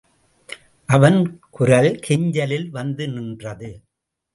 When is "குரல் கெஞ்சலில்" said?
1.49-2.69